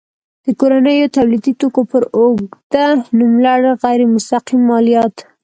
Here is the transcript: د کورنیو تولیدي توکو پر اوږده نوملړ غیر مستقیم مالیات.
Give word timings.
د 0.45 0.47
کورنیو 0.59 1.13
تولیدي 1.15 1.53
توکو 1.59 1.81
پر 1.91 2.03
اوږده 2.17 2.85
نوملړ 3.17 3.61
غیر 3.83 4.01
مستقیم 4.13 4.61
مالیات. 4.69 5.15